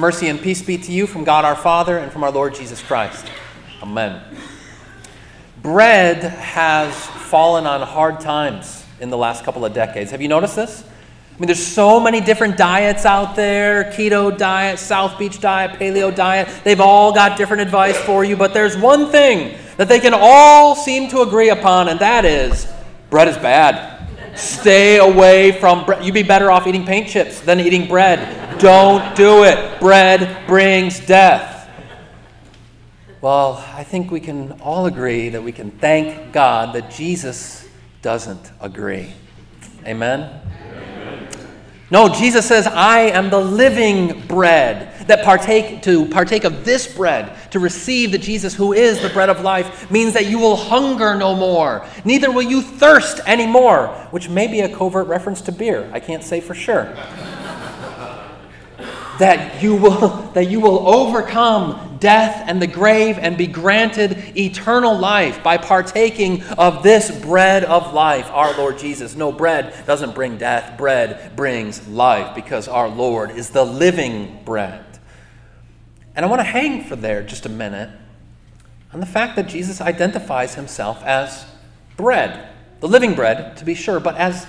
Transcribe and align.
Mercy, 0.00 0.28
and 0.28 0.40
peace 0.40 0.62
be 0.62 0.78
to 0.78 0.92
you 0.92 1.06
from 1.06 1.24
God 1.24 1.44
our 1.44 1.54
Father 1.54 1.98
and 1.98 2.10
from 2.10 2.24
our 2.24 2.30
Lord 2.30 2.54
Jesus 2.54 2.80
Christ. 2.80 3.26
Amen. 3.82 4.22
Bread 5.60 6.22
has 6.22 6.94
fallen 6.94 7.66
on 7.66 7.82
hard 7.82 8.18
times 8.18 8.86
in 8.98 9.10
the 9.10 9.18
last 9.18 9.44
couple 9.44 9.62
of 9.62 9.74
decades. 9.74 10.10
Have 10.12 10.22
you 10.22 10.28
noticed 10.28 10.56
this? 10.56 10.82
I 10.82 11.38
mean, 11.38 11.48
there's 11.48 11.66
so 11.66 12.00
many 12.00 12.22
different 12.22 12.56
diets 12.56 13.04
out 13.04 13.36
there 13.36 13.84
keto 13.92 14.36
diet, 14.36 14.78
South 14.78 15.18
Beach 15.18 15.38
diet, 15.38 15.78
paleo 15.78 16.14
diet. 16.14 16.48
They've 16.64 16.80
all 16.80 17.12
got 17.12 17.36
different 17.36 17.60
advice 17.60 17.98
for 17.98 18.24
you, 18.24 18.36
but 18.36 18.54
there's 18.54 18.78
one 18.78 19.10
thing 19.10 19.58
that 19.76 19.88
they 19.88 20.00
can 20.00 20.14
all 20.14 20.74
seem 20.74 21.10
to 21.10 21.20
agree 21.20 21.50
upon, 21.50 21.88
and 21.88 22.00
that 22.00 22.24
is 22.24 22.66
bread 23.10 23.28
is 23.28 23.36
bad. 23.36 23.89
Stay 24.34 24.98
away 24.98 25.52
from 25.52 25.84
bread. 25.84 26.04
You'd 26.04 26.14
be 26.14 26.22
better 26.22 26.50
off 26.50 26.66
eating 26.66 26.86
paint 26.86 27.08
chips 27.08 27.40
than 27.40 27.60
eating 27.60 27.88
bread. 27.88 28.58
Don't 28.58 29.14
do 29.16 29.44
it. 29.44 29.80
Bread 29.80 30.46
brings 30.46 31.00
death. 31.00 31.68
Well, 33.20 33.64
I 33.74 33.84
think 33.84 34.10
we 34.10 34.20
can 34.20 34.52
all 34.60 34.86
agree 34.86 35.28
that 35.28 35.42
we 35.42 35.52
can 35.52 35.70
thank 35.70 36.32
God 36.32 36.74
that 36.74 36.90
Jesus 36.90 37.68
doesn't 38.00 38.50
agree. 38.60 39.12
Amen? 39.86 40.40
No, 41.90 42.08
Jesus 42.08 42.46
says, 42.46 42.66
I 42.66 43.00
am 43.00 43.30
the 43.30 43.40
living 43.40 44.26
bread. 44.26 44.89
That 45.10 45.24
partake 45.24 45.82
to 45.82 46.06
partake 46.06 46.44
of 46.44 46.64
this 46.64 46.86
bread, 46.94 47.36
to 47.50 47.58
receive 47.58 48.12
the 48.12 48.18
Jesus 48.18 48.54
who 48.54 48.72
is 48.72 49.02
the 49.02 49.08
bread 49.08 49.28
of 49.28 49.40
life, 49.40 49.90
means 49.90 50.12
that 50.14 50.26
you 50.26 50.38
will 50.38 50.54
hunger 50.54 51.16
no 51.16 51.34
more. 51.34 51.84
Neither 52.04 52.30
will 52.30 52.44
you 52.44 52.62
thirst 52.62 53.18
anymore, 53.26 53.88
which 54.12 54.28
may 54.28 54.46
be 54.46 54.60
a 54.60 54.68
covert 54.72 55.08
reference 55.08 55.40
to 55.42 55.50
beer. 55.50 55.90
I 55.92 55.98
can't 55.98 56.22
say 56.22 56.40
for 56.40 56.54
sure. 56.54 56.96
That 59.18 59.62
you 59.62 59.76
will 59.76 60.30
that 60.32 60.48
you 60.48 60.60
will 60.60 60.88
overcome 60.88 61.98
death 62.00 62.42
and 62.46 62.62
the 62.62 62.66
grave 62.66 63.18
and 63.18 63.36
be 63.36 63.46
granted 63.46 64.34
eternal 64.34 64.96
life 64.96 65.42
by 65.42 65.58
partaking 65.58 66.42
of 66.56 66.82
this 66.82 67.10
bread 67.20 67.64
of 67.64 67.92
life. 67.92 68.30
Our 68.30 68.56
lord 68.56 68.78
jesus. 68.78 69.16
No 69.16 69.30
bread 69.30 69.74
doesn't 69.84 70.14
bring 70.14 70.38
death. 70.38 70.78
Bread 70.78 71.36
brings 71.36 71.86
life 71.86 72.34
because 72.34 72.66
our 72.66 72.88
lord 72.88 73.32
is 73.32 73.50
the 73.50 73.66
living 73.66 74.40
bread 74.46 74.89
and 76.14 76.24
i 76.24 76.28
want 76.28 76.40
to 76.40 76.44
hang 76.44 76.84
for 76.84 76.96
there 76.96 77.22
just 77.22 77.46
a 77.46 77.48
minute 77.48 77.90
on 78.92 79.00
the 79.00 79.06
fact 79.06 79.36
that 79.36 79.48
jesus 79.48 79.80
identifies 79.80 80.54
himself 80.54 81.02
as 81.04 81.46
bread 81.96 82.48
the 82.80 82.88
living 82.88 83.14
bread 83.14 83.56
to 83.56 83.64
be 83.64 83.74
sure 83.74 84.00
but 84.00 84.16
as 84.16 84.46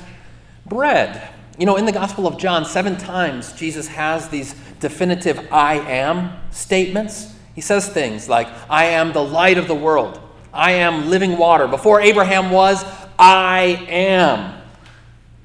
bread 0.66 1.30
you 1.62 1.66
know, 1.66 1.76
in 1.76 1.86
the 1.86 1.92
Gospel 1.92 2.28
of 2.28 2.40
John, 2.40 2.66
seven 2.66 2.98
times 2.98 3.54
Jesus 3.54 3.88
has 3.90 4.30
these 4.30 4.56
definitive 4.80 5.48
I 5.52 5.76
am 5.76 6.40
statements. 6.50 7.36
He 7.54 7.62
says 7.62 7.88
things 7.88 8.30
like, 8.30 8.48
I 8.70 8.86
am 8.86 9.14
the 9.14 9.24
light 9.24 9.58
of 9.58 9.68
the 9.68 9.76
world. 9.76 10.20
I 10.54 10.72
am 10.72 11.10
living 11.10 11.38
water. 11.38 11.68
Before 11.68 12.02
Abraham 12.02 12.50
was, 12.52 12.84
I 13.20 13.86
am. 13.90 14.60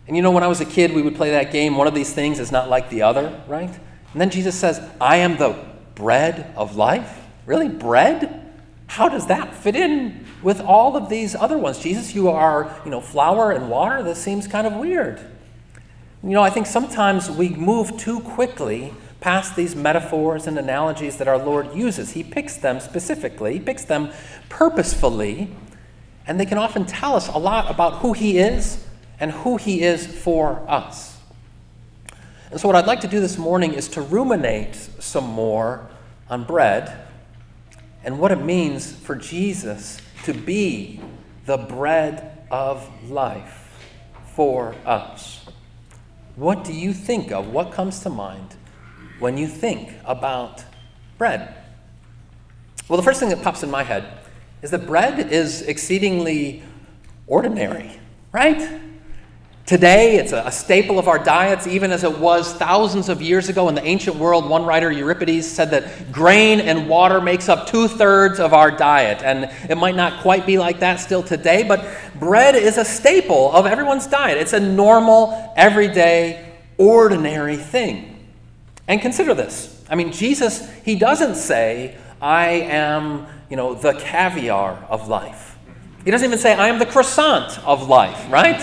And 0.06 0.16
you 0.16 0.22
know, 0.22 0.30
when 0.30 0.42
I 0.44 0.46
was 0.46 0.60
a 0.60 0.64
kid, 0.64 0.94
we 0.94 1.02
would 1.02 1.16
play 1.16 1.32
that 1.32 1.52
game. 1.52 1.76
One 1.76 1.86
of 1.86 1.94
these 1.94 2.12
things 2.14 2.38
is 2.38 2.50
not 2.50 2.70
like 2.70 2.88
the 2.88 3.02
other, 3.02 3.38
right? 3.48 3.68
And 4.12 4.20
then 4.20 4.30
Jesus 4.30 4.54
says, 4.54 4.80
I 5.00 5.16
am 5.16 5.36
the 5.36 5.54
bread 5.96 6.52
of 6.54 6.76
life. 6.76 7.24
Really? 7.44 7.68
Bread? 7.68 8.44
How 8.86 9.08
does 9.08 9.26
that 9.26 9.52
fit 9.52 9.74
in 9.74 10.24
with 10.42 10.60
all 10.60 10.96
of 10.96 11.08
these 11.08 11.34
other 11.34 11.58
ones? 11.58 11.80
Jesus, 11.80 12.14
you 12.14 12.28
are, 12.28 12.72
you 12.84 12.90
know, 12.92 13.00
flour 13.00 13.50
and 13.50 13.68
water? 13.68 14.04
This 14.04 14.22
seems 14.22 14.46
kind 14.46 14.66
of 14.66 14.74
weird. 14.74 15.18
You 16.22 16.30
know, 16.30 16.42
I 16.42 16.50
think 16.50 16.66
sometimes 16.66 17.30
we 17.30 17.48
move 17.48 17.96
too 17.96 18.20
quickly 18.20 18.94
past 19.20 19.56
these 19.56 19.74
metaphors 19.74 20.46
and 20.46 20.58
analogies 20.58 21.16
that 21.16 21.26
our 21.26 21.38
Lord 21.38 21.74
uses. 21.74 22.12
He 22.12 22.22
picks 22.22 22.56
them 22.56 22.78
specifically, 22.78 23.54
He 23.54 23.60
picks 23.60 23.84
them 23.84 24.10
purposefully, 24.48 25.50
and 26.26 26.38
they 26.38 26.46
can 26.46 26.58
often 26.58 26.84
tell 26.84 27.16
us 27.16 27.28
a 27.28 27.38
lot 27.38 27.70
about 27.70 27.94
who 28.00 28.12
He 28.12 28.38
is 28.38 28.84
and 29.18 29.32
who 29.32 29.56
He 29.56 29.82
is 29.82 30.06
for 30.06 30.64
us. 30.68 31.15
And 32.50 32.60
so, 32.60 32.68
what 32.68 32.76
I'd 32.76 32.86
like 32.86 33.00
to 33.00 33.08
do 33.08 33.20
this 33.20 33.38
morning 33.38 33.74
is 33.74 33.88
to 33.88 34.00
ruminate 34.00 34.76
some 34.76 35.24
more 35.24 35.88
on 36.30 36.44
bread 36.44 37.06
and 38.04 38.20
what 38.20 38.30
it 38.30 38.40
means 38.40 38.92
for 38.92 39.16
Jesus 39.16 40.00
to 40.24 40.32
be 40.32 41.00
the 41.44 41.56
bread 41.56 42.46
of 42.50 42.88
life 43.10 43.80
for 44.34 44.74
us. 44.84 45.44
What 46.36 46.62
do 46.62 46.72
you 46.72 46.92
think 46.92 47.32
of? 47.32 47.48
What 47.48 47.72
comes 47.72 48.00
to 48.00 48.10
mind 48.10 48.54
when 49.18 49.36
you 49.36 49.48
think 49.48 49.90
about 50.04 50.64
bread? 51.18 51.54
Well, 52.88 52.96
the 52.96 53.02
first 53.02 53.18
thing 53.18 53.30
that 53.30 53.42
pops 53.42 53.64
in 53.64 53.70
my 53.70 53.82
head 53.82 54.06
is 54.62 54.70
that 54.70 54.86
bread 54.86 55.32
is 55.32 55.62
exceedingly 55.62 56.62
ordinary, 57.26 57.98
right? 58.30 58.80
Today, 59.66 60.14
it's 60.14 60.30
a, 60.30 60.48
staple 60.52 60.96
of 60.96 61.08
our 61.08 61.18
diets, 61.18 61.66
even 61.66 61.90
as 61.90 62.04
it 62.04 62.18
was 62.20 62.54
thousands 62.54 63.08
of 63.08 63.20
years 63.20 63.48
ago 63.48 63.68
in 63.68 63.74
the 63.74 63.84
ancient 63.84 64.14
world. 64.14 64.48
One 64.48 64.64
writer, 64.64 64.92
Euripides, 64.92 65.44
said 65.44 65.72
that 65.72 66.12
grain 66.12 66.60
and 66.60 66.88
water 66.88 67.20
makes 67.20 67.48
up 67.48 67.66
two 67.66 67.88
thirds 67.88 68.38
of 68.38 68.54
our 68.54 68.70
diet. 68.70 69.24
And 69.24 69.50
it 69.68 69.76
might 69.76 69.96
not 69.96 70.22
quite 70.22 70.46
be 70.46 70.56
like 70.56 70.78
that 70.78 71.00
still 71.00 71.20
today, 71.20 71.64
but 71.64 71.84
bread 72.14 72.54
is 72.54 72.78
a 72.78 72.84
staple 72.84 73.50
of 73.52 73.66
everyone's 73.66 74.06
diet. 74.06 74.38
It's 74.38 74.52
a 74.52 74.60
normal, 74.60 75.52
everyday, 75.56 76.48
ordinary 76.78 77.56
thing. 77.56 78.24
And 78.86 79.00
consider 79.02 79.34
this. 79.34 79.84
I 79.90 79.96
mean, 79.96 80.12
Jesus, 80.12 80.72
he 80.84 80.94
doesn't 80.94 81.34
say, 81.34 81.96
I 82.22 82.50
am, 82.50 83.26
you 83.50 83.56
know, 83.56 83.74
the 83.74 83.94
caviar 83.94 84.86
of 84.88 85.08
life. 85.08 85.58
He 86.04 86.12
doesn't 86.12 86.24
even 86.24 86.38
say, 86.38 86.54
I 86.54 86.68
am 86.68 86.78
the 86.78 86.86
croissant 86.86 87.58
of 87.66 87.88
life, 87.88 88.30
right? 88.30 88.60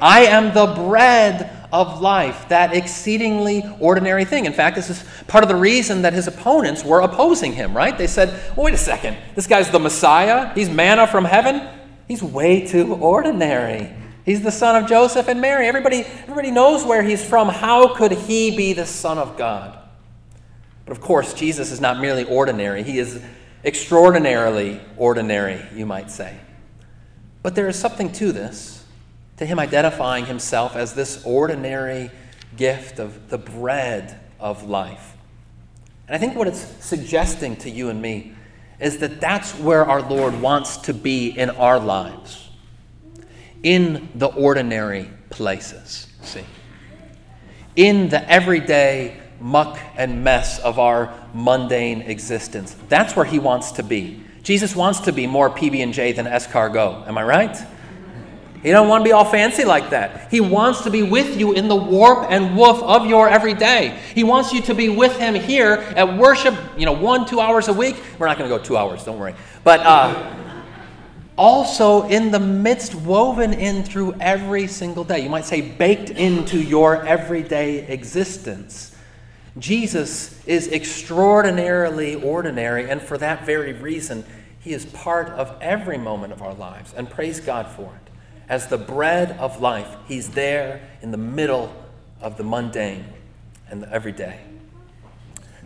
I 0.00 0.26
am 0.26 0.54
the 0.54 0.66
bread 0.66 1.56
of 1.72 2.00
life, 2.00 2.48
that 2.48 2.74
exceedingly 2.74 3.62
ordinary 3.78 4.24
thing. 4.24 4.46
In 4.46 4.52
fact, 4.52 4.76
this 4.76 4.90
is 4.90 5.04
part 5.28 5.44
of 5.44 5.48
the 5.48 5.56
reason 5.56 6.02
that 6.02 6.12
his 6.12 6.26
opponents 6.26 6.84
were 6.84 7.00
opposing 7.00 7.52
him, 7.52 7.76
right? 7.76 7.96
They 7.96 8.06
said, 8.06 8.28
well, 8.56 8.64
wait 8.64 8.74
a 8.74 8.78
second, 8.78 9.16
this 9.34 9.46
guy's 9.46 9.70
the 9.70 9.78
Messiah, 9.78 10.52
he's 10.54 10.68
manna 10.68 11.06
from 11.06 11.24
heaven, 11.24 11.68
he's 12.08 12.22
way 12.22 12.66
too 12.66 12.94
ordinary. 12.94 13.94
He's 14.24 14.42
the 14.42 14.52
son 14.52 14.82
of 14.82 14.88
Joseph 14.88 15.28
and 15.28 15.40
Mary. 15.40 15.66
Everybody, 15.66 16.00
everybody 16.00 16.50
knows 16.50 16.84
where 16.84 17.02
he's 17.02 17.24
from. 17.24 17.48
How 17.48 17.94
could 17.94 18.12
he 18.12 18.54
be 18.54 18.74
the 18.74 18.84
Son 18.84 19.16
of 19.16 19.36
God? 19.38 19.78
But 20.84 20.92
of 20.92 21.00
course, 21.00 21.32
Jesus 21.32 21.72
is 21.72 21.80
not 21.80 22.00
merely 22.00 22.24
ordinary, 22.24 22.82
he 22.82 22.98
is 22.98 23.22
extraordinarily 23.64 24.80
ordinary, 24.96 25.60
you 25.74 25.86
might 25.86 26.10
say. 26.10 26.36
But 27.42 27.54
there 27.54 27.68
is 27.68 27.78
something 27.78 28.12
to 28.12 28.32
this 28.32 28.79
to 29.40 29.46
him 29.46 29.58
identifying 29.58 30.26
himself 30.26 30.76
as 30.76 30.92
this 30.92 31.24
ordinary 31.24 32.10
gift 32.58 32.98
of 32.98 33.30
the 33.30 33.38
bread 33.38 34.20
of 34.38 34.68
life. 34.68 35.16
And 36.06 36.14
I 36.14 36.18
think 36.18 36.36
what 36.36 36.46
it's 36.46 36.60
suggesting 36.84 37.56
to 37.56 37.70
you 37.70 37.88
and 37.88 38.02
me 38.02 38.34
is 38.78 38.98
that 38.98 39.18
that's 39.18 39.52
where 39.52 39.86
our 39.86 40.02
Lord 40.02 40.38
wants 40.42 40.76
to 40.78 40.92
be 40.92 41.28
in 41.28 41.48
our 41.48 41.80
lives, 41.80 42.50
in 43.62 44.10
the 44.14 44.26
ordinary 44.26 45.08
places, 45.30 46.06
see. 46.20 46.44
In 47.76 48.10
the 48.10 48.30
everyday 48.30 49.16
muck 49.40 49.78
and 49.96 50.22
mess 50.22 50.58
of 50.58 50.78
our 50.78 51.14
mundane 51.32 52.02
existence. 52.02 52.76
That's 52.90 53.16
where 53.16 53.24
he 53.24 53.38
wants 53.38 53.72
to 53.72 53.82
be. 53.82 54.22
Jesus 54.42 54.76
wants 54.76 55.00
to 55.00 55.12
be 55.12 55.26
more 55.26 55.48
PB&J 55.48 56.12
than 56.12 56.26
escargot. 56.26 57.08
Am 57.08 57.16
I 57.16 57.22
right? 57.22 57.66
He 58.62 58.70
don't 58.70 58.88
want 58.88 59.02
to 59.02 59.08
be 59.08 59.12
all 59.12 59.24
fancy 59.24 59.64
like 59.64 59.90
that. 59.90 60.30
He 60.30 60.40
wants 60.40 60.82
to 60.82 60.90
be 60.90 61.02
with 61.02 61.38
you 61.38 61.52
in 61.52 61.68
the 61.68 61.76
warp 61.76 62.30
and 62.30 62.56
woof 62.56 62.82
of 62.82 63.06
your 63.06 63.28
everyday. 63.28 63.98
He 64.14 64.22
wants 64.22 64.52
you 64.52 64.60
to 64.62 64.74
be 64.74 64.90
with 64.90 65.16
him 65.18 65.34
here 65.34 65.72
at 65.96 66.18
worship, 66.18 66.54
you 66.76 66.84
know, 66.84 66.92
one, 66.92 67.26
two 67.26 67.40
hours 67.40 67.68
a 67.68 67.72
week. 67.72 67.96
We're 68.18 68.26
not 68.26 68.36
going 68.36 68.50
to 68.50 68.56
go 68.56 68.62
two 68.62 68.76
hours, 68.76 69.02
don't 69.02 69.18
worry. 69.18 69.34
But 69.64 69.80
uh, 69.80 70.36
also 71.38 72.06
in 72.08 72.30
the 72.30 72.38
midst, 72.38 72.94
woven 72.94 73.54
in 73.54 73.82
through 73.82 74.16
every 74.20 74.66
single 74.66 75.04
day. 75.04 75.20
You 75.20 75.30
might 75.30 75.46
say 75.46 75.62
baked 75.62 76.10
into 76.10 76.58
your 76.62 77.06
everyday 77.06 77.86
existence. 77.86 78.94
Jesus 79.58 80.38
is 80.46 80.68
extraordinarily 80.68 82.14
ordinary, 82.16 82.90
and 82.90 83.00
for 83.00 83.16
that 83.18 83.46
very 83.46 83.72
reason, 83.72 84.24
he 84.60 84.74
is 84.74 84.84
part 84.84 85.30
of 85.30 85.56
every 85.62 85.96
moment 85.96 86.34
of 86.34 86.42
our 86.42 86.54
lives, 86.54 86.92
and 86.94 87.08
praise 87.08 87.40
God 87.40 87.66
for 87.66 87.84
it 87.84 88.09
as 88.50 88.66
the 88.66 88.76
bread 88.76 89.30
of 89.38 89.60
life. 89.60 89.96
He's 90.06 90.30
there 90.30 90.82
in 91.00 91.12
the 91.12 91.16
middle 91.16 91.72
of 92.20 92.36
the 92.36 92.42
mundane 92.42 93.06
and 93.70 93.80
the 93.82 93.90
everyday. 93.90 94.40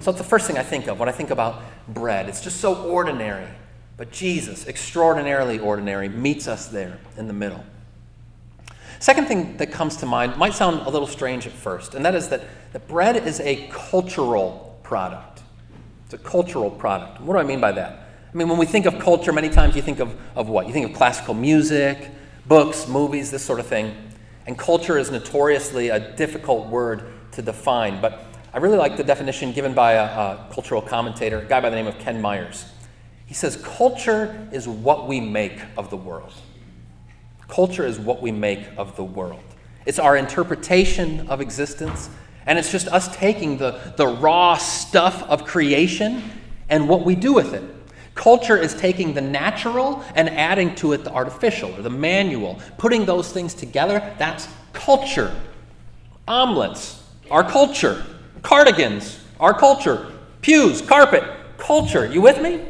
So 0.00 0.10
it's 0.10 0.19
the 0.19 0.25
first 0.25 0.46
thing 0.46 0.58
I 0.58 0.62
think 0.62 0.86
of 0.86 1.00
when 1.00 1.08
I 1.08 1.12
think 1.12 1.31
about 1.31 1.62
bread. 1.88 2.28
It's 2.28 2.42
just 2.42 2.60
so 2.60 2.84
ordinary. 2.84 3.48
But 3.96 4.12
Jesus, 4.12 4.66
extraordinarily 4.66 5.58
ordinary, 5.58 6.10
meets 6.10 6.46
us 6.46 6.66
there 6.66 6.98
in 7.16 7.26
the 7.26 7.32
middle. 7.32 7.64
Second 8.98 9.28
thing 9.28 9.56
that 9.56 9.72
comes 9.72 9.96
to 9.98 10.06
mind 10.06 10.36
might 10.36 10.52
sound 10.52 10.86
a 10.86 10.90
little 10.90 11.06
strange 11.06 11.46
at 11.46 11.52
first, 11.52 11.94
and 11.94 12.04
that 12.04 12.14
is 12.14 12.28
that, 12.28 12.42
that 12.72 12.86
bread 12.86 13.16
is 13.16 13.40
a 13.40 13.66
cultural 13.70 14.78
product. 14.82 15.42
It's 16.04 16.14
a 16.14 16.19
cultural 16.19 16.70
product. 16.70 17.20
What 17.20 17.34
do 17.34 17.38
I 17.38 17.44
mean 17.44 17.60
by 17.60 17.72
that? 17.72 18.08
I 18.32 18.36
mean, 18.36 18.48
when 18.48 18.58
we 18.58 18.66
think 18.66 18.84
of 18.86 18.98
culture, 18.98 19.32
many 19.32 19.48
times 19.48 19.76
you 19.76 19.82
think 19.82 20.00
of, 20.00 20.14
of 20.34 20.48
what? 20.48 20.66
You 20.66 20.72
think 20.72 20.90
of 20.90 20.96
classical 20.96 21.34
music, 21.34 22.10
books, 22.46 22.88
movies, 22.88 23.31
this 23.31 23.44
sort 23.44 23.61
of 23.61 23.67
thing. 23.67 23.94
And 24.46 24.58
culture 24.58 24.99
is 24.99 25.11
notoriously 25.11 25.88
a 25.88 26.14
difficult 26.17 26.69
word 26.69 27.05
to 27.32 27.43
define, 27.43 28.00
but 28.00 28.26
I 28.52 28.58
really 28.58 28.76
like 28.76 28.96
the 28.96 29.05
definition 29.05 29.52
given 29.52 29.75
by 29.75 29.93
a, 29.94 30.05
a 30.05 30.49
cultural 30.52 30.81
commentator, 30.81 31.38
a 31.38 31.44
guy 31.44 31.61
by 31.61 31.70
the 31.70 31.76
name 31.76 31.87
of 31.87 31.99
Ken 31.99 32.20
Myers. 32.20 32.67
He 33.26 33.35
says, 33.35 33.56
Culture 33.56 34.49
is 34.52 34.69
what 34.69 35.08
we 35.08 35.20
make 35.20 35.61
of 35.76 35.91
the 35.91 35.96
world. 35.96 36.32
Culture 37.49 37.85
is 37.85 37.99
what 37.99 38.23
we 38.23 38.31
make 38.31 38.67
of 38.76 38.96
the 38.96 39.05
world. 39.05 39.43
It's 39.87 39.99
our 39.99 40.17
interpretation 40.17 41.29
of 41.29 41.41
existence, 41.41 42.11
and 42.46 42.58
it's 42.58 42.70
just 42.70 42.87
us 42.88 43.14
taking 43.17 43.58
the, 43.58 43.94
the 43.96 44.06
raw 44.06 44.56
stuff 44.56 45.23
of 45.25 45.44
creation 45.44 46.23
and 46.69 46.88
what 46.88 47.05
we 47.05 47.14
do 47.14 47.32
with 47.32 47.55
it. 47.55 47.64
Culture 48.14 48.56
is 48.56 48.75
taking 48.75 49.14
the 49.14 49.20
natural 49.20 50.05
and 50.14 50.28
adding 50.31 50.75
to 50.76 50.93
it 50.93 51.05
the 51.05 51.12
artificial 51.12 51.75
or 51.75 51.82
the 51.82 51.90
manual, 51.90 52.61
putting 52.78 53.05
those 53.05 53.32
things 53.32 53.55
together. 53.55 54.14
That's 54.19 54.49
culture. 54.72 55.34
Omelets, 56.28 57.02
our 57.31 57.43
culture. 57.43 58.05
Cardigans, 58.43 59.20
our 59.40 59.55
culture. 59.55 60.12
Pews, 60.43 60.81
carpet, 60.82 61.25
culture. 61.58 62.06
You 62.06 62.20
with 62.20 62.40
me? 62.40 62.61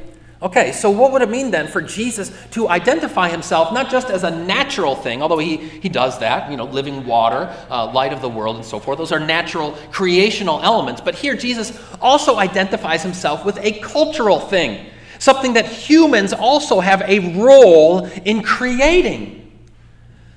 Okay, 0.44 0.72
so 0.72 0.90
what 0.90 1.10
would 1.12 1.22
it 1.22 1.30
mean 1.30 1.50
then 1.50 1.66
for 1.66 1.80
Jesus 1.80 2.30
to 2.50 2.68
identify 2.68 3.30
himself 3.30 3.72
not 3.72 3.90
just 3.90 4.10
as 4.10 4.24
a 4.24 4.30
natural 4.30 4.94
thing, 4.94 5.22
although 5.22 5.38
he, 5.38 5.56
he 5.56 5.88
does 5.88 6.18
that, 6.18 6.50
you 6.50 6.58
know, 6.58 6.64
living 6.66 7.06
water, 7.06 7.50
uh, 7.70 7.90
light 7.90 8.12
of 8.12 8.20
the 8.20 8.28
world, 8.28 8.56
and 8.56 8.64
so 8.64 8.78
forth. 8.78 8.98
Those 8.98 9.10
are 9.10 9.20
natural 9.20 9.72
creational 9.90 10.60
elements. 10.62 11.00
But 11.00 11.14
here, 11.14 11.34
Jesus 11.34 11.78
also 11.98 12.36
identifies 12.36 13.02
himself 13.02 13.44
with 13.46 13.56
a 13.58 13.80
cultural 13.80 14.38
thing, 14.38 14.84
something 15.18 15.54
that 15.54 15.66
humans 15.66 16.32
also 16.32 16.80
have 16.80 17.02
a 17.02 17.36
role 17.40 18.06
in 18.24 18.42
creating. 18.42 19.40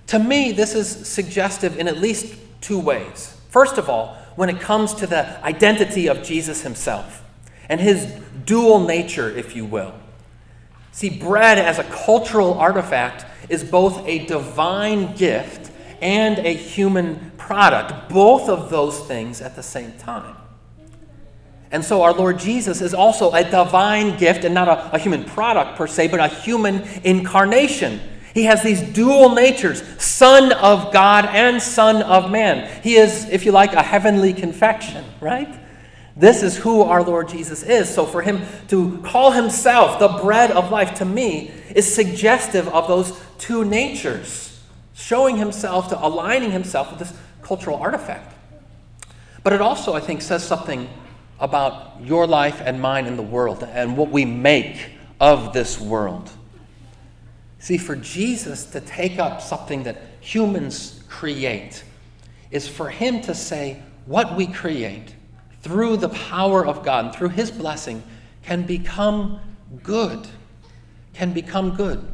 To 0.07 0.19
me, 0.19 0.51
this 0.51 0.74
is 0.74 0.88
suggestive 1.07 1.77
in 1.77 1.88
at 1.88 1.97
least 1.97 2.35
two 2.62 2.79
ways. 2.79 3.39
First 3.50 3.77
of 3.77 3.89
all, 3.89 4.18
when 4.35 4.50
it 4.50 4.59
comes 4.59 4.94
to 4.95 5.07
the 5.07 5.44
identity 5.44 6.07
of 6.07 6.24
Jesus 6.24 6.62
himself 6.62 7.24
and 7.69 7.81
his 7.81 8.06
dual 8.45 8.79
nature, 8.85 9.29
if 9.29 9.56
you 9.56 9.65
will. 9.65 9.94
See, 10.91 11.09
bread 11.09 11.57
as 11.57 11.79
a 11.79 11.83
cultural 11.83 12.53
artifact 12.53 13.25
is 13.50 13.63
both 13.63 14.07
a 14.07 14.25
divine 14.25 15.15
gift 15.15 15.71
and 16.01 16.39
a 16.39 16.53
human 16.53 17.31
product, 17.38 18.09
both 18.09 18.50
of 18.50 18.69
those 18.69 19.00
things 19.01 19.41
at 19.41 19.56
the 19.56 19.63
same 19.63 19.94
time. 19.94 20.35
And 21.71 21.83
so 21.83 22.01
our 22.01 22.13
Lord 22.13 22.39
Jesus 22.39 22.81
is 22.81 22.93
also 22.93 23.31
a 23.33 23.43
divine 23.43 24.17
gift 24.17 24.45
and 24.45 24.53
not 24.53 24.67
a, 24.67 24.95
a, 24.95 24.99
human 24.99 25.25
product 25.25 25.77
per 25.77 25.85
se, 25.85 26.07
but 26.07 26.19
a 26.19 26.27
human 26.27 26.87
incarnation. 27.03 27.99
He 28.33 28.43
has 28.43 28.63
these 28.63 28.81
dual 28.81 29.33
natures 29.33 29.83
Son 30.01 30.53
of 30.53 30.93
God 30.93 31.25
and 31.25 31.61
Son 31.61 32.01
of 32.03 32.31
man. 32.31 32.81
He 32.83 32.95
is, 32.95 33.27
if 33.29 33.45
you 33.45 33.51
like, 33.51 33.73
a 33.73 33.83
heavenly 33.83 34.33
confection, 34.33 35.03
right? 35.19 35.53
This 36.15 36.41
is 36.41 36.55
who 36.57 36.83
our 36.83 37.03
Lord 37.03 37.27
Jesus 37.27 37.63
is. 37.63 37.93
So 37.93 38.05
for 38.05 38.21
him 38.21 38.41
to 38.69 38.99
call 38.99 39.31
himself 39.31 39.99
the 39.99 40.07
bread 40.07 40.51
of 40.51 40.71
life 40.71 40.95
to 40.95 41.05
me 41.05 41.51
is 41.75 41.93
suggestive 41.93 42.67
of 42.69 42.87
those 42.87 43.19
two 43.37 43.65
natures, 43.65 44.59
showing 44.93 45.37
himself 45.37 45.89
to 45.89 46.05
aligning 46.05 46.51
himself 46.51 46.89
with 46.89 46.99
this 46.99 47.13
cultural 47.41 47.77
artifact. 47.77 48.33
But 49.43 49.53
it 49.53 49.61
also, 49.61 49.93
I 49.93 49.99
think, 49.99 50.21
says 50.21 50.43
something 50.45 50.89
about 51.39 52.01
your 52.01 52.25
life 52.28 52.62
and 52.63 52.81
mine 52.81 53.06
in 53.06 53.16
the 53.16 53.24
world 53.24 53.63
and 53.63 53.95
what 53.95 54.10
we 54.10 54.25
make 54.25 54.89
of 55.19 55.54
this 55.54 55.80
world. 55.80 56.30
See, 57.60 57.78
for 57.78 57.95
Jesus 57.95 58.66
to 58.66 58.81
take 58.81 59.19
up 59.19 59.42
something 59.42 59.84
that 59.84 60.01
humans 60.19 61.04
create 61.10 61.84
is 62.51 62.68
for 62.68 62.89
him 62.89 63.22
to 63.22 63.34
say, 63.34 63.81
what 64.07 64.36
we 64.36 64.48
create 64.48 65.13
through 65.62 65.98
the 65.98 66.10
power 66.10 66.66
of 66.66 66.84
God 66.84 67.06
and 67.06 67.13
through 67.13 67.30
His 67.30 67.51
blessing, 67.51 68.01
can 68.44 68.63
become 68.63 69.39
good. 69.84 70.28
Can 71.13 71.34
become 71.34 71.75
good. 71.75 72.07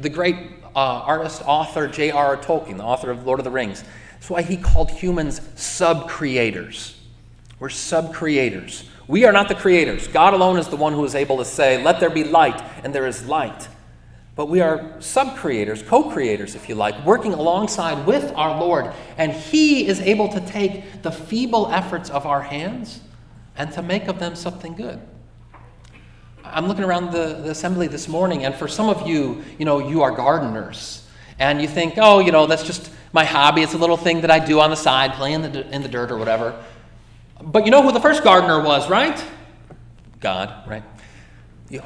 The 0.00 0.10
great 0.10 0.36
uh, 0.76 0.78
artist, 0.78 1.42
author 1.46 1.88
J.R.R. 1.88 2.36
Tolkien, 2.36 2.76
the 2.76 2.84
author 2.84 3.10
of 3.10 3.26
Lord 3.26 3.40
of 3.40 3.44
the 3.44 3.50
Rings, 3.50 3.82
that's 4.12 4.30
why 4.30 4.42
he 4.42 4.56
called 4.56 4.90
humans 4.90 5.40
sub 5.56 6.08
creators. 6.08 6.98
We're 7.62 7.68
sub 7.68 8.12
creators. 8.12 8.82
We 9.06 9.24
are 9.24 9.30
not 9.30 9.46
the 9.46 9.54
creators. 9.54 10.08
God 10.08 10.34
alone 10.34 10.58
is 10.58 10.66
the 10.66 10.74
one 10.74 10.94
who 10.94 11.04
is 11.04 11.14
able 11.14 11.36
to 11.36 11.44
say, 11.44 11.80
Let 11.80 12.00
there 12.00 12.10
be 12.10 12.24
light, 12.24 12.60
and 12.82 12.92
there 12.92 13.06
is 13.06 13.28
light. 13.28 13.68
But 14.34 14.48
we 14.48 14.60
are 14.60 15.00
sub 15.00 15.36
creators, 15.36 15.80
co 15.80 16.10
creators, 16.10 16.56
if 16.56 16.68
you 16.68 16.74
like, 16.74 17.06
working 17.06 17.32
alongside 17.32 18.04
with 18.04 18.32
our 18.34 18.60
Lord. 18.60 18.92
And 19.16 19.30
He 19.30 19.86
is 19.86 20.00
able 20.00 20.28
to 20.30 20.40
take 20.40 21.02
the 21.02 21.12
feeble 21.12 21.68
efforts 21.68 22.10
of 22.10 22.26
our 22.26 22.42
hands 22.42 23.00
and 23.54 23.70
to 23.74 23.80
make 23.80 24.08
of 24.08 24.18
them 24.18 24.34
something 24.34 24.74
good. 24.74 25.00
I'm 26.42 26.66
looking 26.66 26.82
around 26.82 27.12
the, 27.12 27.42
the 27.44 27.50
assembly 27.50 27.86
this 27.86 28.08
morning, 28.08 28.44
and 28.44 28.56
for 28.56 28.66
some 28.66 28.88
of 28.88 29.06
you, 29.06 29.44
you 29.56 29.66
know, 29.66 29.88
you 29.88 30.02
are 30.02 30.10
gardeners. 30.10 31.06
And 31.38 31.62
you 31.62 31.68
think, 31.68 31.94
oh, 31.96 32.18
you 32.18 32.32
know, 32.32 32.46
that's 32.46 32.64
just 32.64 32.90
my 33.12 33.24
hobby. 33.24 33.62
It's 33.62 33.74
a 33.74 33.78
little 33.78 33.96
thing 33.96 34.22
that 34.22 34.32
I 34.32 34.44
do 34.44 34.58
on 34.58 34.70
the 34.70 34.76
side, 34.76 35.12
playing 35.12 35.44
in 35.44 35.52
the, 35.52 35.70
in 35.72 35.82
the 35.82 35.88
dirt 35.88 36.10
or 36.10 36.16
whatever. 36.16 36.60
But 37.44 37.64
you 37.64 37.70
know 37.70 37.82
who 37.82 37.92
the 37.92 38.00
first 38.00 38.22
gardener 38.22 38.60
was, 38.62 38.88
right? 38.88 39.22
God, 40.20 40.68
right? 40.68 40.82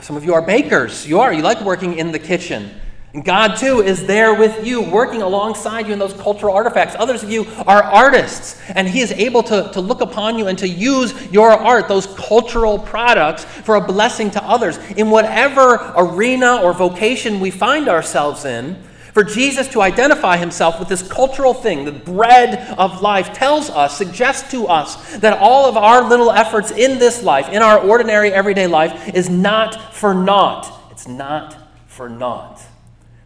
Some 0.00 0.16
of 0.16 0.24
you 0.24 0.34
are 0.34 0.42
bakers. 0.42 1.06
You 1.06 1.20
are. 1.20 1.32
You 1.32 1.42
like 1.42 1.60
working 1.62 1.98
in 1.98 2.12
the 2.12 2.18
kitchen. 2.18 2.70
And 3.14 3.24
God, 3.24 3.56
too, 3.56 3.80
is 3.80 4.06
there 4.06 4.34
with 4.34 4.66
you, 4.66 4.82
working 4.82 5.22
alongside 5.22 5.86
you 5.86 5.94
in 5.94 5.98
those 5.98 6.12
cultural 6.12 6.54
artifacts. 6.54 6.94
Others 6.98 7.22
of 7.22 7.30
you 7.30 7.46
are 7.66 7.82
artists, 7.82 8.60
and 8.68 8.86
He 8.86 9.00
is 9.00 9.10
able 9.12 9.42
to, 9.44 9.70
to 9.72 9.80
look 9.80 10.02
upon 10.02 10.38
you 10.38 10.48
and 10.48 10.58
to 10.58 10.68
use 10.68 11.14
your 11.32 11.50
art, 11.50 11.88
those 11.88 12.06
cultural 12.08 12.78
products, 12.78 13.44
for 13.44 13.76
a 13.76 13.80
blessing 13.80 14.30
to 14.32 14.44
others. 14.44 14.76
In 14.98 15.08
whatever 15.08 15.94
arena 15.96 16.60
or 16.60 16.74
vocation 16.74 17.40
we 17.40 17.50
find 17.50 17.88
ourselves 17.88 18.44
in, 18.44 18.76
for 19.16 19.24
Jesus 19.24 19.66
to 19.68 19.80
identify 19.80 20.36
himself 20.36 20.78
with 20.78 20.90
this 20.90 21.00
cultural 21.00 21.54
thing, 21.54 21.86
the 21.86 21.90
bread 21.90 22.68
of 22.76 23.00
life, 23.00 23.32
tells 23.32 23.70
us, 23.70 23.96
suggests 23.96 24.50
to 24.50 24.66
us 24.66 25.16
that 25.16 25.38
all 25.38 25.66
of 25.66 25.78
our 25.78 26.06
little 26.06 26.30
efforts 26.30 26.70
in 26.70 26.98
this 26.98 27.22
life, 27.22 27.48
in 27.48 27.62
our 27.62 27.78
ordinary 27.78 28.30
everyday 28.30 28.66
life, 28.66 29.14
is 29.14 29.30
not 29.30 29.94
for 29.94 30.12
naught. 30.12 30.70
It's 30.90 31.08
not 31.08 31.56
for 31.86 32.10
naught. 32.10 32.60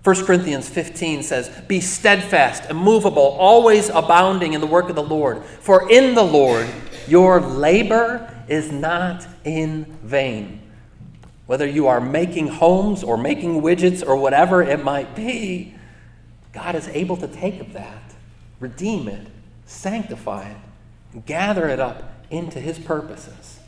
1 0.04 0.26
Corinthians 0.26 0.68
15 0.68 1.24
says, 1.24 1.50
Be 1.66 1.80
steadfast, 1.80 2.70
immovable, 2.70 3.20
always 3.20 3.88
abounding 3.88 4.52
in 4.52 4.60
the 4.60 4.68
work 4.68 4.90
of 4.90 4.94
the 4.94 5.02
Lord. 5.02 5.44
For 5.44 5.90
in 5.90 6.14
the 6.14 6.22
Lord 6.22 6.68
your 7.08 7.40
labor 7.40 8.32
is 8.46 8.70
not 8.70 9.26
in 9.42 9.86
vain. 10.04 10.62
Whether 11.46 11.66
you 11.66 11.88
are 11.88 12.00
making 12.00 12.46
homes 12.46 13.02
or 13.02 13.16
making 13.16 13.60
widgets 13.60 14.06
or 14.06 14.14
whatever 14.14 14.62
it 14.62 14.84
might 14.84 15.16
be, 15.16 15.74
God 16.52 16.74
is 16.74 16.88
able 16.88 17.16
to 17.18 17.28
take 17.28 17.60
of 17.60 17.72
that, 17.74 18.14
redeem 18.58 19.08
it, 19.08 19.26
sanctify 19.66 20.50
it, 20.50 21.26
gather 21.26 21.68
it 21.68 21.80
up 21.80 22.24
into 22.30 22.60
his 22.60 22.78
purposes, 22.78 23.60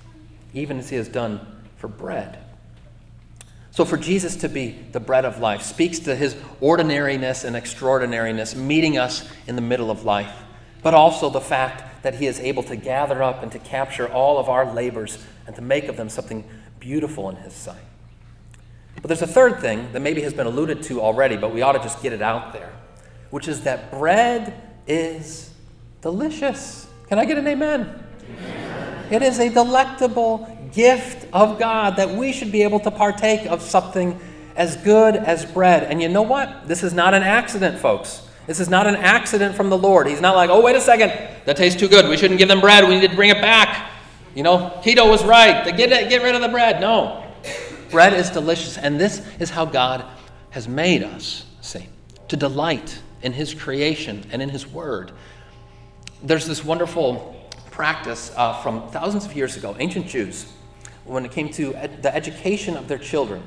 even 0.52 0.78
as 0.78 0.90
he 0.90 0.96
has 0.96 1.08
done 1.08 1.40
for 1.76 1.88
bread. 1.88 2.38
So, 3.70 3.84
for 3.86 3.96
Jesus 3.96 4.36
to 4.36 4.48
be 4.48 4.76
the 4.92 5.00
bread 5.00 5.24
of 5.24 5.38
life 5.38 5.62
speaks 5.62 5.98
to 6.00 6.14
his 6.14 6.36
ordinariness 6.60 7.44
and 7.44 7.56
extraordinariness, 7.56 8.54
meeting 8.54 8.98
us 8.98 9.26
in 9.46 9.56
the 9.56 9.62
middle 9.62 9.90
of 9.90 10.04
life, 10.04 10.30
but 10.82 10.92
also 10.92 11.30
the 11.30 11.40
fact 11.40 12.02
that 12.02 12.16
he 12.16 12.26
is 12.26 12.38
able 12.40 12.62
to 12.64 12.76
gather 12.76 13.22
up 13.22 13.42
and 13.42 13.50
to 13.52 13.58
capture 13.58 14.08
all 14.08 14.38
of 14.38 14.48
our 14.48 14.70
labors 14.74 15.24
and 15.46 15.56
to 15.56 15.62
make 15.62 15.84
of 15.84 15.96
them 15.96 16.10
something 16.10 16.44
beautiful 16.80 17.30
in 17.30 17.36
his 17.36 17.54
sight. 17.54 17.76
But 19.02 19.08
there's 19.08 19.22
a 19.22 19.26
third 19.26 19.60
thing 19.60 19.92
that 19.92 20.00
maybe 20.00 20.22
has 20.22 20.32
been 20.32 20.46
alluded 20.46 20.82
to 20.84 21.00
already, 21.00 21.36
but 21.36 21.52
we 21.52 21.60
ought 21.60 21.72
to 21.72 21.80
just 21.80 22.00
get 22.02 22.12
it 22.12 22.22
out 22.22 22.52
there, 22.52 22.72
which 23.30 23.48
is 23.48 23.62
that 23.62 23.90
bread 23.90 24.54
is 24.86 25.50
delicious. 26.00 26.88
Can 27.08 27.18
I 27.18 27.24
get 27.24 27.36
an 27.36 27.46
amen? 27.48 28.04
amen? 28.28 29.12
It 29.12 29.22
is 29.22 29.40
a 29.40 29.50
delectable 29.50 30.48
gift 30.72 31.26
of 31.32 31.58
God 31.58 31.96
that 31.96 32.10
we 32.10 32.32
should 32.32 32.52
be 32.52 32.62
able 32.62 32.80
to 32.80 32.90
partake 32.90 33.46
of 33.46 33.60
something 33.60 34.18
as 34.54 34.76
good 34.76 35.16
as 35.16 35.44
bread. 35.44 35.82
And 35.82 36.00
you 36.00 36.08
know 36.08 36.22
what? 36.22 36.68
This 36.68 36.82
is 36.82 36.94
not 36.94 37.12
an 37.12 37.22
accident, 37.22 37.78
folks. 37.78 38.26
This 38.46 38.60
is 38.60 38.68
not 38.68 38.86
an 38.86 38.96
accident 38.96 39.54
from 39.54 39.68
the 39.68 39.78
Lord. 39.78 40.06
He's 40.06 40.20
not 40.20 40.34
like, 40.34 40.50
oh, 40.50 40.60
wait 40.60 40.76
a 40.76 40.80
second, 40.80 41.10
that 41.44 41.56
tastes 41.56 41.78
too 41.78 41.88
good. 41.88 42.08
We 42.08 42.16
shouldn't 42.16 42.38
give 42.38 42.48
them 42.48 42.60
bread. 42.60 42.88
We 42.88 42.98
need 42.98 43.08
to 43.08 43.16
bring 43.16 43.30
it 43.30 43.40
back. 43.40 43.90
You 44.34 44.42
know, 44.42 44.80
keto 44.82 45.08
was 45.08 45.24
right. 45.24 45.64
Get, 45.76 46.08
get 46.08 46.22
rid 46.22 46.34
of 46.34 46.40
the 46.40 46.48
bread. 46.48 46.80
No. 46.80 47.21
Bread 47.92 48.14
is 48.14 48.30
delicious, 48.30 48.78
and 48.78 48.98
this 48.98 49.20
is 49.38 49.50
how 49.50 49.66
God 49.66 50.02
has 50.48 50.66
made 50.66 51.02
us, 51.02 51.44
see, 51.60 51.86
to 52.28 52.38
delight 52.38 52.98
in 53.20 53.34
His 53.34 53.52
creation 53.52 54.24
and 54.32 54.40
in 54.40 54.48
His 54.48 54.66
Word. 54.66 55.12
There's 56.22 56.46
this 56.46 56.64
wonderful 56.64 57.50
practice 57.70 58.32
uh, 58.34 58.54
from 58.62 58.88
thousands 58.88 59.26
of 59.26 59.36
years 59.36 59.58
ago, 59.58 59.76
ancient 59.78 60.06
Jews, 60.06 60.50
when 61.04 61.26
it 61.26 61.32
came 61.32 61.50
to 61.50 61.74
ed- 61.74 62.02
the 62.02 62.14
education 62.16 62.78
of 62.78 62.88
their 62.88 62.96
children. 62.96 63.42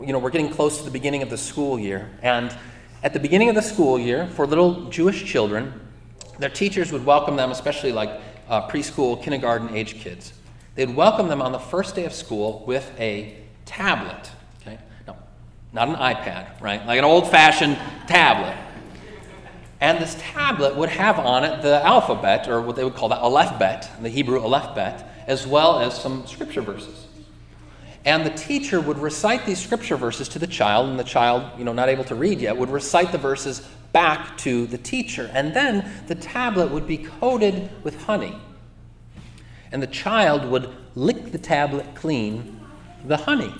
You 0.00 0.12
know, 0.12 0.20
we're 0.20 0.30
getting 0.30 0.50
close 0.50 0.78
to 0.78 0.84
the 0.84 0.92
beginning 0.92 1.22
of 1.22 1.28
the 1.28 1.38
school 1.38 1.76
year, 1.76 2.08
and 2.22 2.56
at 3.02 3.12
the 3.12 3.18
beginning 3.18 3.48
of 3.48 3.56
the 3.56 3.62
school 3.62 3.98
year, 3.98 4.28
for 4.28 4.46
little 4.46 4.88
Jewish 4.88 5.24
children, 5.24 5.80
their 6.38 6.48
teachers 6.48 6.92
would 6.92 7.04
welcome 7.04 7.34
them, 7.34 7.50
especially 7.50 7.90
like 7.90 8.20
uh, 8.48 8.68
preschool, 8.68 9.20
kindergarten 9.20 9.74
age 9.74 9.94
kids. 9.94 10.32
They'd 10.76 10.94
welcome 10.94 11.26
them 11.26 11.42
on 11.42 11.50
the 11.50 11.58
first 11.58 11.96
day 11.96 12.04
of 12.04 12.12
school 12.12 12.62
with 12.68 12.88
a 13.00 13.43
tablet. 13.64 14.30
Okay? 14.60 14.78
No, 15.06 15.16
not 15.72 15.88
an 15.88 15.96
iPad, 15.96 16.60
right? 16.60 16.84
Like 16.86 16.98
an 16.98 17.04
old 17.04 17.30
fashioned 17.30 17.76
tablet. 18.06 18.56
And 19.80 19.98
this 19.98 20.16
tablet 20.18 20.76
would 20.76 20.88
have 20.88 21.18
on 21.18 21.44
it 21.44 21.62
the 21.62 21.84
alphabet, 21.84 22.48
or 22.48 22.60
what 22.60 22.76
they 22.76 22.84
would 22.84 22.94
call 22.94 23.08
the 23.08 23.16
alphabet, 23.16 23.90
the 24.00 24.08
Hebrew 24.08 24.42
alphabet, 24.42 25.24
as 25.26 25.46
well 25.46 25.80
as 25.80 26.00
some 26.00 26.26
scripture 26.26 26.62
verses. 26.62 27.06
And 28.06 28.24
the 28.24 28.30
teacher 28.30 28.80
would 28.80 28.98
recite 28.98 29.46
these 29.46 29.58
scripture 29.58 29.96
verses 29.96 30.28
to 30.30 30.38
the 30.38 30.46
child, 30.46 30.88
and 30.88 30.98
the 30.98 31.04
child, 31.04 31.58
you 31.58 31.64
know, 31.64 31.72
not 31.72 31.88
able 31.88 32.04
to 32.04 32.14
read 32.14 32.40
yet, 32.40 32.56
would 32.56 32.70
recite 32.70 33.12
the 33.12 33.18
verses 33.18 33.60
back 33.92 34.36
to 34.38 34.66
the 34.66 34.78
teacher. 34.78 35.30
And 35.32 35.54
then 35.54 35.90
the 36.06 36.14
tablet 36.14 36.70
would 36.70 36.86
be 36.86 36.98
coated 36.98 37.70
with 37.82 38.02
honey. 38.04 38.36
And 39.72 39.82
the 39.82 39.86
child 39.86 40.44
would 40.50 40.74
lick 40.94 41.32
the 41.32 41.38
tablet 41.38 41.94
clean, 41.94 42.60
the 43.04 43.16
honey. 43.16 43.54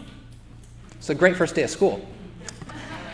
It's 0.96 1.10
a 1.10 1.14
great 1.14 1.36
first 1.36 1.54
day 1.54 1.62
of 1.62 1.70
school. 1.70 2.06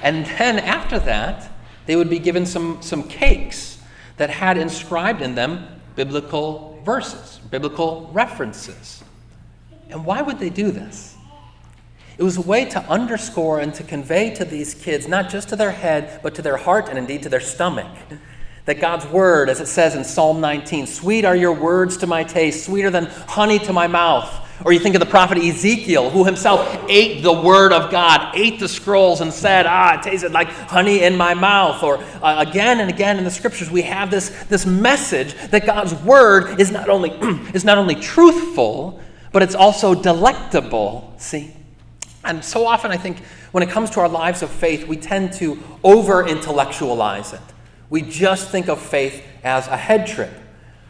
And 0.02 0.24
then 0.26 0.58
after 0.58 0.98
that, 1.00 1.50
they 1.86 1.96
would 1.96 2.10
be 2.10 2.18
given 2.18 2.46
some, 2.46 2.80
some 2.82 3.02
cakes 3.02 3.80
that 4.16 4.30
had 4.30 4.56
inscribed 4.56 5.22
in 5.22 5.34
them 5.34 5.66
biblical 5.96 6.80
verses, 6.84 7.40
biblical 7.50 8.08
references. 8.12 9.02
And 9.90 10.04
why 10.04 10.22
would 10.22 10.38
they 10.38 10.50
do 10.50 10.70
this? 10.70 11.16
It 12.16 12.22
was 12.22 12.36
a 12.36 12.42
way 12.42 12.66
to 12.66 12.80
underscore 12.80 13.60
and 13.60 13.72
to 13.74 13.82
convey 13.82 14.34
to 14.34 14.44
these 14.44 14.74
kids, 14.74 15.08
not 15.08 15.30
just 15.30 15.48
to 15.48 15.56
their 15.56 15.70
head, 15.70 16.20
but 16.22 16.34
to 16.34 16.42
their 16.42 16.58
heart 16.58 16.88
and 16.88 16.98
indeed 16.98 17.22
to 17.22 17.28
their 17.28 17.40
stomach, 17.40 17.90
that 18.66 18.78
God's 18.78 19.06
word, 19.06 19.48
as 19.48 19.60
it 19.60 19.66
says 19.66 19.94
in 19.94 20.04
Psalm 20.04 20.40
19, 20.40 20.86
sweet 20.86 21.24
are 21.24 21.34
your 21.34 21.54
words 21.54 21.96
to 21.98 22.06
my 22.06 22.22
taste, 22.22 22.66
sweeter 22.66 22.90
than 22.90 23.06
honey 23.06 23.58
to 23.60 23.72
my 23.72 23.86
mouth. 23.86 24.48
Or 24.64 24.72
you 24.72 24.78
think 24.78 24.94
of 24.94 25.00
the 25.00 25.06
prophet 25.06 25.38
Ezekiel, 25.38 26.10
who 26.10 26.24
himself 26.24 26.84
ate 26.88 27.22
the 27.22 27.32
word 27.32 27.72
of 27.72 27.90
God, 27.90 28.34
ate 28.34 28.60
the 28.60 28.68
scrolls, 28.68 29.20
and 29.22 29.32
said, 29.32 29.66
Ah, 29.66 29.98
it 29.98 30.02
tasted 30.02 30.32
like 30.32 30.48
honey 30.48 31.02
in 31.02 31.16
my 31.16 31.32
mouth. 31.32 31.82
Or 31.82 31.98
uh, 32.22 32.44
again 32.46 32.80
and 32.80 32.90
again 32.90 33.16
in 33.16 33.24
the 33.24 33.30
scriptures, 33.30 33.70
we 33.70 33.82
have 33.82 34.10
this, 34.10 34.28
this 34.44 34.66
message 34.66 35.34
that 35.50 35.64
God's 35.64 35.94
word 35.94 36.60
is 36.60 36.70
not, 36.70 36.88
only, 36.88 37.10
is 37.54 37.64
not 37.64 37.78
only 37.78 37.94
truthful, 37.94 39.00
but 39.32 39.42
it's 39.42 39.54
also 39.54 39.94
delectable. 39.94 41.14
See? 41.16 41.54
And 42.22 42.44
so 42.44 42.66
often, 42.66 42.90
I 42.90 42.98
think, 42.98 43.18
when 43.52 43.62
it 43.62 43.70
comes 43.70 43.90
to 43.90 44.00
our 44.00 44.08
lives 44.08 44.42
of 44.42 44.50
faith, 44.50 44.86
we 44.86 44.96
tend 44.96 45.32
to 45.34 45.58
over 45.82 46.26
intellectualize 46.26 47.32
it. 47.32 47.40
We 47.88 48.02
just 48.02 48.50
think 48.50 48.68
of 48.68 48.80
faith 48.80 49.24
as 49.42 49.66
a 49.68 49.76
head 49.76 50.06
trip. 50.06 50.32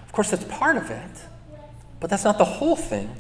Of 0.05 0.13
course, 0.13 0.31
that's 0.31 0.45
part 0.45 0.77
of 0.77 0.91
it, 0.91 1.25
but 2.01 2.11
that's 2.11 2.25
not 2.25 2.37
the 2.37 2.45
whole 2.45 2.77
thing. 2.77 3.15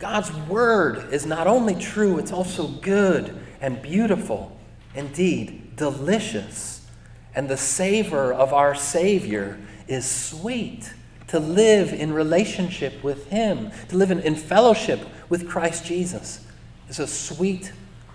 God's 0.00 0.32
word 0.32 1.12
is 1.12 1.26
not 1.26 1.46
only 1.46 1.74
true, 1.74 2.18
it's 2.18 2.32
also 2.32 2.66
good 2.66 3.38
and 3.60 3.80
beautiful, 3.82 4.56
indeed, 4.94 5.76
delicious. 5.76 6.86
And 7.34 7.48
the 7.48 7.58
savor 7.58 8.32
of 8.32 8.52
our 8.54 8.74
Savior 8.74 9.60
is 9.86 10.10
sweet. 10.10 10.92
To 11.28 11.38
live 11.38 11.92
in 11.92 12.12
relationship 12.12 13.04
with 13.04 13.28
Him, 13.28 13.70
to 13.88 13.96
live 13.96 14.10
in, 14.10 14.18
in 14.20 14.34
fellowship 14.34 15.00
with 15.28 15.48
Christ 15.48 15.84
Jesus 15.84 16.44
is 16.88 16.98
a 16.98 17.06
sweet, 17.06 17.70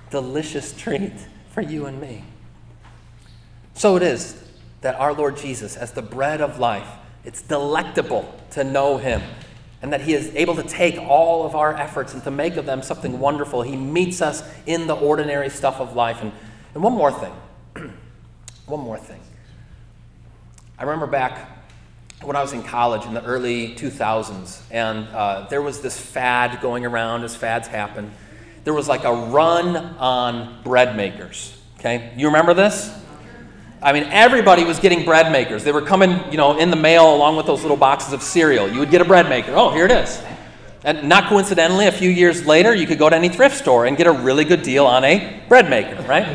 delicious 0.10 0.74
treat 0.74 1.14
for 1.52 1.62
you 1.62 1.86
and 1.86 2.02
me. 2.02 2.26
So 3.74 3.96
it 3.96 4.04
is 4.04 4.44
that 4.82 4.96
our 5.00 5.14
Lord 5.14 5.38
Jesus, 5.38 5.78
as 5.78 5.94
the 5.94 6.02
bread 6.02 6.42
of 6.42 6.60
life, 6.60 6.90
it's 7.24 7.42
delectable 7.42 8.36
to 8.52 8.66
know 8.66 8.98
Him 8.98 9.22
and 9.82 9.94
that 9.94 10.02
He 10.02 10.14
is 10.14 10.34
able 10.36 10.56
to 10.56 10.64
take 10.64 10.98
all 10.98 11.46
of 11.46 11.56
our 11.56 11.74
efforts 11.76 12.14
and 12.14 12.24
to 12.24 12.32
make 12.32 12.58
of 12.58 12.66
them 12.66 12.82
something 12.82 13.20
wonderful. 13.20 13.62
He 13.62 13.76
meets 13.76 14.22
us 14.22 14.44
in 14.66 14.88
the 14.88 14.96
ordinary 14.96 15.50
stuff 15.50 15.80
of 15.80 15.96
life. 15.96 16.22
And, 16.22 16.32
and 16.74 16.84
one 16.84 16.94
more 16.94 17.12
thing. 17.12 17.34
one 18.66 18.80
more 18.80 18.98
thing. 18.98 19.20
I 20.78 20.84
remember 20.84 21.08
back 21.08 21.50
when 22.22 22.36
I 22.36 22.42
was 22.42 22.54
in 22.54 22.64
college 22.64 23.06
in 23.06 23.14
the 23.14 23.24
early 23.24 23.76
2000s, 23.76 24.62
and 24.72 25.08
uh, 25.10 25.48
there 25.50 25.62
was 25.62 25.82
this 25.82 26.00
fad 26.00 26.62
going 26.62 26.86
around 26.86 27.24
as 27.24 27.36
fads 27.36 27.68
happen 27.68 28.12
there 28.66 28.74
was 28.74 28.90
like 28.90 29.06
a 29.06 29.14
run 29.14 29.78
on 29.78 30.62
bread 30.64 30.98
makers. 30.98 31.56
Okay? 31.80 32.12
You 32.18 32.28
remember 32.28 32.54
this? 32.54 32.94
I 33.82 33.94
mean, 33.94 34.04
everybody 34.12 34.64
was 34.64 34.80
getting 34.80 35.06
bread 35.06 35.32
makers. 35.32 35.64
They 35.64 35.72
were 35.72 35.82
coming, 35.82 36.20
you 36.32 36.38
know, 36.38 36.58
in 36.58 36.70
the 36.70 36.76
mail 36.76 37.14
along 37.14 37.36
with 37.36 37.46
those 37.46 37.62
little 37.62 37.78
boxes 37.78 38.14
of 38.14 38.22
cereal. 38.22 38.68
You 38.68 38.80
would 38.80 38.90
get 38.90 39.02
a 39.02 39.06
bread 39.06 39.30
maker. 39.30 39.54
Oh, 39.54 39.72
here 39.72 39.86
it 39.86 39.92
is. 39.92 40.22
And 40.84 41.10
not 41.10 41.30
coincidentally, 41.30 41.88
a 41.88 41.92
few 41.92 42.10
years 42.10 42.46
later, 42.46 42.74
you 42.74 42.88
could 42.88 43.00
go 43.00 43.10
to 43.10 43.16
any 43.16 43.30
thrift 43.30 43.58
store 43.58 43.86
and 43.86 43.98
get 43.98 44.08
a 44.08 44.12
really 44.12 44.46
good 44.46 44.64
deal 44.64 44.86
on 44.86 45.04
a 45.04 45.42
bread 45.48 45.70
maker, 45.70 46.02
right? 46.04 46.28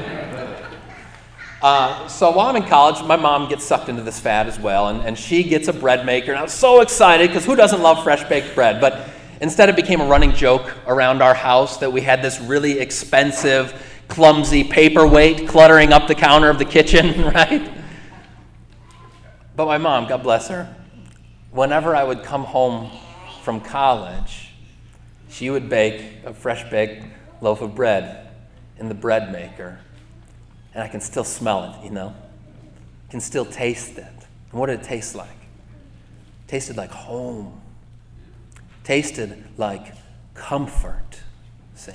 Uh, 1.63 2.09
so 2.09 2.31
while 2.31 2.49
I'm 2.49 2.57
in 2.57 2.65
college, 2.65 3.05
my 3.05 3.17
mom 3.17 3.49
gets 3.49 3.65
sucked 3.65 3.89
into 3.89 4.03
this 4.03 4.19
fad 4.19 4.47
as 4.47 4.59
well, 4.59 4.89
and, 4.89 5.03
and 5.03 5.19
she 5.19 5.43
gets 5.43 5.69
a 5.69 5.73
bread 5.73 6.07
maker. 6.07 6.33
And 6.33 6.39
I 6.39 6.43
was 6.43 6.53
so 6.53 6.81
excited 6.81 7.29
because 7.29 7.45
who 7.45 7.55
doesn't 7.55 7.83
love 7.83 8.03
fresh 8.03 8.25
baked 8.29 8.55
bread? 8.55 8.81
But 8.81 9.09
Instead, 9.41 9.71
it 9.71 9.77
became 9.77 10.03
a 10.03 10.07
running 10.07 10.35
joke 10.35 10.71
around 10.87 11.23
our 11.23 11.33
house 11.33 11.79
that 11.79 11.91
we 11.91 12.03
had 12.03 12.21
this 12.21 12.39
really 12.41 12.79
expensive, 12.79 13.73
clumsy 14.11 14.65
paperweight 14.65 15.49
cluttering 15.49 15.93
up 15.93 16.07
the 16.09 16.15
counter 16.15 16.51
of 16.51 16.59
the 16.59 16.65
kitchen, 16.65 17.25
right? 17.35 17.71
But 19.57 19.67
my 19.67 19.79
mom, 19.79 20.09
God 20.09 20.23
bless 20.23 20.49
her, 20.49 20.75
whenever 21.51 21.97
I 21.97 22.05
would 22.05 22.23
come 22.23 22.45
home 22.45 22.91
from 23.43 23.61
college, 23.61 24.51
she 25.29 25.49
would 25.49 25.69
bake 25.69 26.25
a 26.25 26.35
fresh 26.35 26.69
baked 26.71 27.05
loaf 27.41 27.63
of 27.63 27.75
bread 27.75 28.29
in 28.79 28.89
the 28.89 28.95
bread 28.95 29.33
maker. 29.33 29.79
And 30.75 30.83
I 30.83 30.89
can 30.89 31.01
still 31.01 31.25
smell 31.25 31.65
it, 31.65 31.85
you 31.85 31.91
know? 31.91 32.15
Can 33.11 33.21
still 33.21 33.45
taste 33.45 33.99
it. 33.99 34.05
And 34.51 34.61
what 34.61 34.67
did 34.67 34.81
it 34.81 34.83
taste 34.85 35.15
like? 35.15 35.29
It 35.29 36.49
tasted 36.49 36.77
like 36.77 36.91
home 36.91 37.61
tasted 38.91 39.45
like 39.57 39.95
comfort. 40.35 41.21
See? 41.77 41.93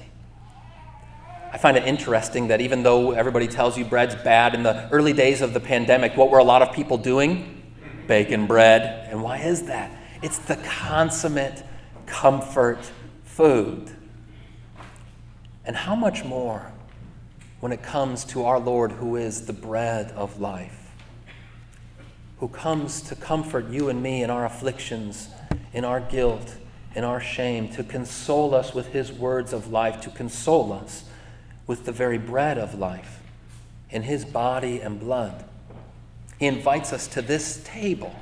I 1.55 1.57
find 1.57 1.77
it 1.77 1.87
interesting 1.87 2.49
that 2.49 2.59
even 2.59 2.83
though 2.83 3.13
everybody 3.13 3.47
tells 3.47 3.77
you 3.77 3.85
bread's 3.85 4.13
bad, 4.13 4.55
in 4.55 4.63
the 4.63 4.89
early 4.89 5.13
days 5.13 5.41
of 5.41 5.53
the 5.53 5.61
pandemic, 5.61 6.17
what 6.17 6.29
were 6.29 6.39
a 6.39 6.43
lot 6.43 6.61
of 6.61 6.73
people 6.75 6.97
doing? 6.97 7.63
Baking 8.07 8.45
bread. 8.45 9.07
And 9.09 9.23
why 9.23 9.37
is 9.37 9.63
that? 9.67 9.89
It's 10.21 10.37
the 10.37 10.57
consummate 10.57 11.63
comfort 12.07 12.91
food. 13.23 13.89
And 15.63 15.77
how 15.77 15.95
much 15.95 16.25
more 16.25 16.73
when 17.61 17.71
it 17.71 17.81
comes 17.81 18.25
to 18.25 18.43
our 18.43 18.59
Lord, 18.59 18.91
who 18.91 19.15
is 19.15 19.45
the 19.45 19.53
bread 19.53 20.11
of 20.11 20.41
life, 20.41 20.91
who 22.39 22.49
comes 22.49 23.01
to 23.03 23.15
comfort 23.15 23.69
you 23.69 23.87
and 23.87 24.03
me 24.03 24.23
in 24.23 24.29
our 24.29 24.43
afflictions, 24.43 25.29
in 25.71 25.85
our 25.85 26.01
guilt, 26.01 26.57
in 26.95 27.05
our 27.05 27.21
shame, 27.21 27.69
to 27.69 27.83
console 27.85 28.53
us 28.53 28.73
with 28.73 28.87
his 28.87 29.09
words 29.09 29.53
of 29.53 29.71
life, 29.71 30.01
to 30.01 30.09
console 30.09 30.73
us 30.73 31.05
with 31.67 31.85
the 31.85 31.91
very 31.91 32.17
bread 32.17 32.57
of 32.57 32.75
life 32.75 33.21
in 33.89 34.03
his 34.03 34.25
body 34.25 34.81
and 34.81 34.99
blood. 34.99 35.45
He 36.39 36.47
invites 36.47 36.91
us 36.91 37.07
to 37.07 37.21
this 37.21 37.61
table. 37.63 38.15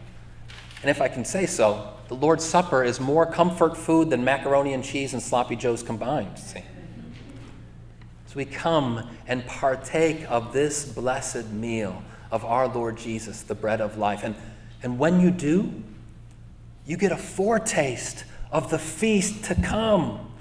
And 0.82 0.90
if 0.90 1.02
I 1.02 1.08
can 1.08 1.26
say 1.26 1.46
so, 1.46 1.94
the 2.10 2.16
Lord's 2.16 2.44
Supper 2.46 2.84
is 2.84 3.00
more 3.00 3.26
comfort 3.26 3.76
food 3.76 4.10
than 4.10 4.24
macaroni 4.24 4.74
and 4.74 4.84
cheese 4.84 5.14
and 5.14 5.22
sloppy 5.22 5.56
joes 5.56 5.82
combined. 5.82 6.38
See? 6.38 6.64
So 8.28 8.36
we 8.36 8.46
come 8.46 9.10
and 9.28 9.46
partake 9.46 10.30
of 10.30 10.54
this 10.54 10.86
blessed 10.86 11.50
meal 11.50 12.04
of 12.32 12.44
our 12.44 12.68
Lord 12.68 12.98
Jesus, 12.98 13.44
the 13.44 13.56
bread 13.56 13.80
of 13.80 13.98
life. 13.98 14.24
And, 14.24 14.36
and 14.82 15.00
when 15.00 15.20
you 15.20 15.32
do, 15.32 15.84
you 16.86 16.98
get 16.98 17.12
a 17.12 17.18
foretaste 17.18 18.26
of 18.52 18.70
the 18.70 18.80
feast 18.80 19.46
to 19.46 19.56
come. 19.56 20.33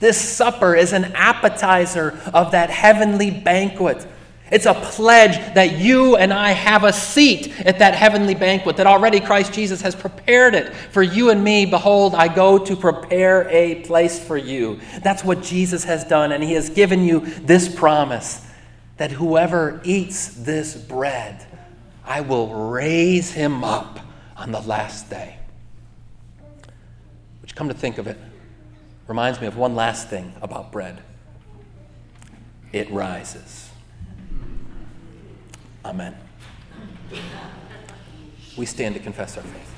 This 0.00 0.20
supper 0.20 0.74
is 0.74 0.92
an 0.92 1.04
appetizer 1.14 2.18
of 2.32 2.52
that 2.52 2.70
heavenly 2.70 3.30
banquet. 3.30 4.06
It's 4.50 4.66
a 4.66 4.74
pledge 4.74 5.36
that 5.54 5.78
you 5.78 6.16
and 6.16 6.32
I 6.32 6.52
have 6.52 6.84
a 6.84 6.92
seat 6.92 7.58
at 7.60 7.78
that 7.78 7.94
heavenly 7.94 8.34
banquet, 8.34 8.76
that 8.76 8.86
already 8.86 9.18
Christ 9.20 9.52
Jesus 9.52 9.80
has 9.80 9.94
prepared 9.94 10.54
it 10.54 10.74
for 10.74 11.02
you 11.02 11.30
and 11.30 11.42
me. 11.42 11.66
Behold, 11.66 12.14
I 12.14 12.28
go 12.32 12.58
to 12.58 12.76
prepare 12.76 13.48
a 13.48 13.76
place 13.82 14.22
for 14.22 14.36
you. 14.36 14.80
That's 15.02 15.24
what 15.24 15.42
Jesus 15.42 15.84
has 15.84 16.04
done, 16.04 16.32
and 16.32 16.44
He 16.44 16.52
has 16.52 16.68
given 16.70 17.02
you 17.04 17.20
this 17.20 17.74
promise 17.74 18.46
that 18.96 19.10
whoever 19.10 19.80
eats 19.84 20.28
this 20.28 20.76
bread 20.76 21.46
I 22.04 22.20
will 22.20 22.70
raise 22.70 23.32
him 23.32 23.64
up 23.64 23.98
on 24.36 24.52
the 24.52 24.60
last 24.60 25.08
day. 25.08 25.38
Which, 27.40 27.54
come 27.54 27.68
to 27.68 27.74
think 27.74 27.98
of 27.98 28.06
it, 28.06 28.18
reminds 29.06 29.40
me 29.40 29.46
of 29.46 29.56
one 29.56 29.74
last 29.74 30.08
thing 30.08 30.32
about 30.40 30.72
bread 30.72 31.02
it 32.72 32.90
rises. 32.90 33.70
Amen. 35.84 36.16
We 38.56 38.66
stand 38.66 38.94
to 38.96 39.00
confess 39.00 39.36
our 39.36 39.44
faith. 39.44 39.73